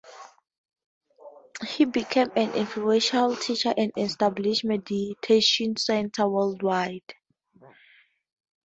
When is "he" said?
1.63-1.85